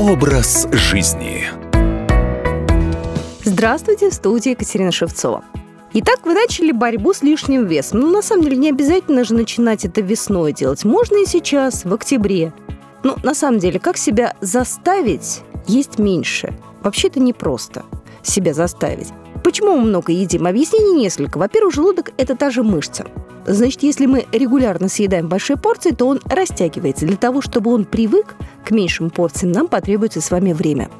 Образ 0.00 0.66
жизни. 0.72 1.44
Здравствуйте, 3.44 4.08
в 4.08 4.14
студии 4.14 4.52
Екатерина 4.52 4.90
Шевцова. 4.92 5.44
Итак, 5.92 6.20
вы 6.24 6.32
начали 6.32 6.72
борьбу 6.72 7.12
с 7.12 7.20
лишним 7.20 7.66
весом. 7.66 8.00
Ну, 8.00 8.10
на 8.10 8.22
самом 8.22 8.44
деле, 8.44 8.56
не 8.56 8.70
обязательно 8.70 9.24
же 9.24 9.34
начинать 9.34 9.84
это 9.84 10.00
весной 10.00 10.54
делать. 10.54 10.86
Можно 10.86 11.22
и 11.22 11.26
сейчас, 11.26 11.84
в 11.84 11.92
октябре. 11.92 12.54
Ну, 13.02 13.16
на 13.22 13.34
самом 13.34 13.58
деле, 13.58 13.78
как 13.78 13.98
себя 13.98 14.34
заставить 14.40 15.42
есть 15.66 15.98
меньше? 15.98 16.54
Вообще 16.82 17.08
это 17.08 17.20
непросто 17.20 17.84
себя 18.22 18.54
заставить. 18.54 19.08
Почему 19.44 19.76
мы 19.76 19.82
много 19.82 20.12
едим? 20.12 20.46
Объяснений 20.46 20.94
несколько. 20.94 21.36
Во-первых, 21.36 21.74
желудок– 21.74 22.12
это 22.16 22.36
та 22.36 22.48
же 22.48 22.62
мышца. 22.62 23.04
Значит, 23.46 23.82
если 23.82 24.06
мы 24.06 24.26
регулярно 24.32 24.88
съедаем 24.88 25.28
большие 25.28 25.56
порции, 25.56 25.90
то 25.90 26.06
он 26.06 26.20
растягивается. 26.24 27.06
Для 27.06 27.16
того, 27.16 27.40
чтобы 27.40 27.72
он 27.72 27.84
привык 27.84 28.34
к 28.64 28.70
меньшим 28.70 29.10
порциям, 29.10 29.52
нам 29.52 29.68
потребуется 29.68 30.20
с 30.20 30.30
вами 30.30 30.52
время. 30.52 30.90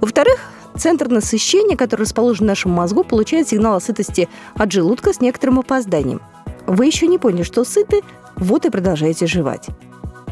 Во-вторых, 0.00 0.38
центр 0.76 1.08
насыщения, 1.08 1.76
который 1.76 2.02
расположен 2.02 2.44
в 2.44 2.48
нашем 2.48 2.72
мозгу, 2.72 3.04
получает 3.04 3.48
сигнал 3.48 3.76
о 3.76 3.80
сытости 3.80 4.28
от 4.54 4.72
желудка 4.72 5.12
с 5.12 5.20
некоторым 5.20 5.60
опозданием. 5.60 6.20
Вы 6.66 6.86
еще 6.86 7.06
не 7.06 7.18
поняли, 7.18 7.42
что 7.42 7.64
сыты, 7.64 8.00
вот 8.36 8.66
и 8.66 8.70
продолжаете 8.70 9.26
жевать. 9.26 9.68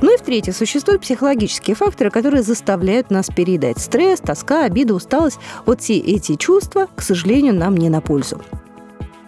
Ну 0.03 0.13
и 0.13 0.19
в-третьих, 0.19 0.57
существуют 0.57 1.03
психологические 1.03 1.77
факторы, 1.77 2.11
которые 2.11 2.43
заставляют 2.43 3.11
нас 3.11 3.29
переедать. 3.29 3.79
Стресс, 3.79 4.19
тоска, 4.19 4.65
обида, 4.65 4.95
усталость. 4.95 5.39
Вот 5.65 5.81
все 5.81 5.97
эти 5.97 6.35
чувства, 6.35 6.89
к 6.97 7.03
сожалению, 7.03 7.55
нам 7.55 7.77
не 7.77 7.89
на 7.89 8.01
пользу. 8.01 8.43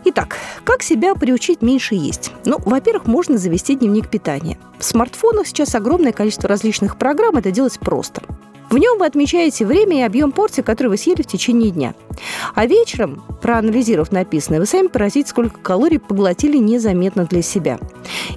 Итак, 0.06 0.36
как 0.64 0.82
себя 0.82 1.14
приучить 1.14 1.62
меньше 1.62 1.94
есть? 1.94 2.30
Ну, 2.44 2.58
во-первых, 2.64 3.06
можно 3.06 3.38
завести 3.38 3.74
дневник 3.74 4.08
питания. 4.08 4.58
В 4.78 4.84
смартфонах 4.84 5.46
сейчас 5.46 5.74
огромное 5.74 6.12
количество 6.12 6.48
различных 6.48 6.98
программ, 6.98 7.36
это 7.36 7.50
делать 7.50 7.78
просто. 7.78 8.22
В 8.70 8.76
нем 8.76 8.98
вы 8.98 9.06
отмечаете 9.06 9.64
время 9.64 10.00
и 10.00 10.02
объем 10.02 10.32
порций, 10.32 10.64
которые 10.64 10.90
вы 10.90 10.96
съели 10.96 11.22
в 11.22 11.26
течение 11.26 11.70
дня. 11.70 11.94
А 12.54 12.66
вечером, 12.66 13.22
проанализировав 13.40 14.10
написанное, 14.10 14.58
вы 14.58 14.66
сами 14.66 14.88
поразите, 14.88 15.30
сколько 15.30 15.60
калорий 15.60 15.98
поглотили 15.98 16.58
незаметно 16.58 17.24
для 17.24 17.40
себя. 17.40 17.78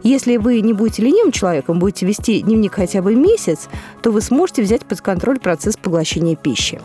Если 0.04 0.38
вы 0.38 0.62
не 0.62 0.74
будете 0.74 1.02
ленивым 1.02 1.32
человеком, 1.32 1.80
будете 1.80 2.06
вести 2.06 2.42
дневник 2.42 2.76
хотя 2.76 3.02
бы 3.02 3.16
месяц, 3.16 3.68
то 4.02 4.12
вы 4.12 4.22
сможете 4.22 4.62
взять 4.62 4.86
под 4.86 5.02
контроль 5.02 5.40
процесс 5.40 5.76
поглощения 5.76 6.36
пищи. 6.36 6.80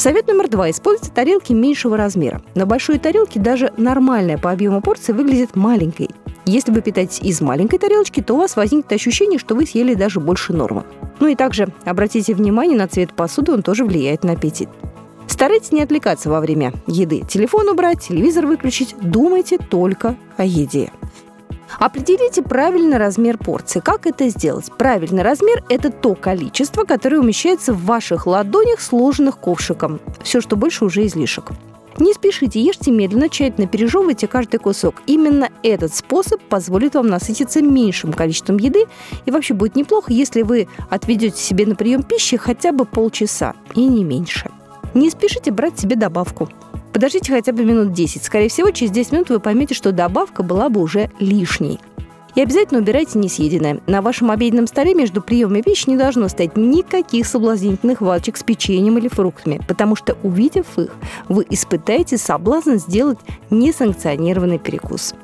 Совет 0.00 0.28
номер 0.28 0.48
два. 0.48 0.70
Используйте 0.70 1.12
тарелки 1.12 1.52
меньшего 1.52 1.94
размера. 1.94 2.40
На 2.54 2.64
большой 2.64 2.98
тарелке 2.98 3.38
даже 3.38 3.70
нормальная 3.76 4.38
по 4.38 4.50
объему 4.50 4.80
порция 4.80 5.14
выглядит 5.14 5.56
маленькой. 5.56 6.08
Если 6.46 6.72
вы 6.72 6.80
питаетесь 6.80 7.20
из 7.20 7.42
маленькой 7.42 7.78
тарелочки, 7.78 8.22
то 8.22 8.32
у 8.32 8.38
вас 8.38 8.56
возникнет 8.56 8.90
ощущение, 8.94 9.38
что 9.38 9.54
вы 9.54 9.66
съели 9.66 9.92
даже 9.92 10.18
больше 10.18 10.54
нормы. 10.54 10.84
Ну 11.18 11.26
и 11.26 11.34
также 11.34 11.68
обратите 11.84 12.34
внимание 12.34 12.78
на 12.78 12.88
цвет 12.88 13.12
посуды, 13.12 13.52
он 13.52 13.62
тоже 13.62 13.84
влияет 13.84 14.24
на 14.24 14.32
аппетит. 14.32 14.70
Старайтесь 15.26 15.70
не 15.70 15.82
отвлекаться 15.82 16.30
во 16.30 16.40
время 16.40 16.72
еды. 16.86 17.22
Телефон 17.28 17.68
убрать, 17.68 18.00
телевизор 18.00 18.46
выключить. 18.46 18.94
Думайте 19.02 19.58
только 19.58 20.16
о 20.38 20.46
еде. 20.46 20.90
Определите 21.78 22.42
правильный 22.42 22.98
размер 22.98 23.38
порции. 23.38 23.80
Как 23.80 24.06
это 24.06 24.28
сделать? 24.28 24.70
Правильный 24.76 25.22
размер– 25.22 25.62
это 25.68 25.90
то 25.90 26.14
количество, 26.14 26.84
которое 26.84 27.18
умещается 27.18 27.72
в 27.72 27.84
ваших 27.84 28.26
ладонях, 28.26 28.80
сложенных 28.80 29.38
ковшиком. 29.38 30.00
Все, 30.22 30.40
что 30.40 30.56
больше, 30.56 30.84
уже 30.84 31.06
излишек. 31.06 31.52
Не 31.98 32.14
спешите, 32.14 32.60
ешьте 32.60 32.90
медленно, 32.90 33.28
тщательно 33.28 33.66
пережевывайте 33.66 34.26
каждый 34.26 34.58
кусок. 34.58 35.02
Именно 35.06 35.50
этот 35.62 35.94
способ 35.94 36.40
позволит 36.40 36.94
вам 36.94 37.08
насытиться 37.08 37.60
меньшим 37.60 38.12
количеством 38.12 38.56
еды. 38.58 38.86
И 39.26 39.30
вообще 39.30 39.54
будет 39.54 39.76
неплохо, 39.76 40.12
если 40.12 40.42
вы 40.42 40.68
отведете 40.88 41.38
себе 41.38 41.66
на 41.66 41.74
прием 41.74 42.02
пищи 42.02 42.36
хотя 42.36 42.72
бы 42.72 42.86
полчаса 42.86 43.54
и 43.74 43.84
не 43.86 44.04
меньше. 44.04 44.50
Не 44.94 45.10
спешите 45.10 45.50
брать 45.50 45.78
себе 45.78 45.94
добавку. 45.94 46.48
Подождите 47.00 47.32
хотя 47.32 47.52
бы 47.52 47.64
минут 47.64 47.94
10. 47.94 48.22
Скорее 48.22 48.50
всего, 48.50 48.70
через 48.72 48.92
10 48.92 49.12
минут 49.12 49.30
вы 49.30 49.40
поймете, 49.40 49.74
что 49.74 49.90
добавка 49.90 50.42
была 50.42 50.68
бы 50.68 50.82
уже 50.82 51.10
лишней. 51.18 51.80
И 52.34 52.42
обязательно 52.42 52.80
убирайте 52.80 53.18
несъеденное. 53.18 53.80
На 53.86 54.02
вашем 54.02 54.30
обеденном 54.30 54.66
столе 54.66 54.92
между 54.92 55.22
приемами 55.22 55.62
пищи 55.62 55.88
не 55.88 55.96
должно 55.96 56.28
стоять 56.28 56.58
никаких 56.58 57.26
соблазнительных 57.26 58.02
валочек 58.02 58.36
с 58.36 58.42
печеньем 58.42 58.98
или 58.98 59.08
фруктами, 59.08 59.62
потому 59.66 59.96
что, 59.96 60.18
увидев 60.22 60.66
их, 60.76 60.94
вы 61.30 61.46
испытаете 61.48 62.18
соблазн 62.18 62.74
сделать 62.74 63.18
несанкционированный 63.48 64.58
перекус. 64.58 65.14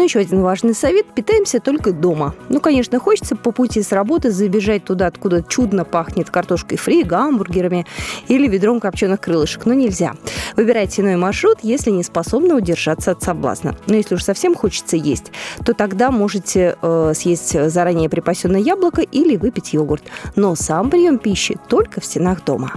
Ну, 0.00 0.04
еще 0.04 0.20
один 0.20 0.40
важный 0.40 0.72
совет– 0.72 1.04
питаемся 1.14 1.60
только 1.60 1.92
дома. 1.92 2.34
Ну, 2.48 2.58
конечно, 2.58 2.98
хочется 2.98 3.36
по 3.36 3.52
пути 3.52 3.82
с 3.82 3.92
работы 3.92 4.30
забежать 4.30 4.82
туда, 4.82 5.08
откуда 5.08 5.42
чудно 5.42 5.84
пахнет 5.84 6.30
картошкой 6.30 6.78
фри, 6.78 7.02
гамбургерами 7.02 7.84
или 8.26 8.48
ведром 8.48 8.80
копченых 8.80 9.20
крылышек, 9.20 9.66
но 9.66 9.74
нельзя. 9.74 10.14
Выбирайте 10.56 11.02
иной 11.02 11.16
маршрут, 11.16 11.58
если 11.60 11.90
не 11.90 12.02
способны 12.02 12.54
удержаться 12.54 13.10
от 13.10 13.22
соблазна. 13.22 13.76
Но 13.88 13.94
если 13.94 14.14
уж 14.14 14.24
совсем 14.24 14.54
хочется 14.54 14.96
есть, 14.96 15.32
то 15.66 15.74
тогда 15.74 16.10
можете 16.10 16.78
э, 16.80 17.12
съесть 17.14 17.68
заранее 17.70 18.08
припасенное 18.08 18.60
яблоко 18.60 19.02
или 19.02 19.36
выпить 19.36 19.74
йогурт. 19.74 20.04
Но 20.34 20.54
сам 20.54 20.88
прием 20.88 21.18
пищи 21.18 21.58
только 21.68 22.00
в 22.00 22.06
стенах 22.06 22.42
дома. 22.42 22.72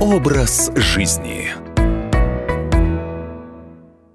Образ 0.00 0.72
жизни. 0.74 1.63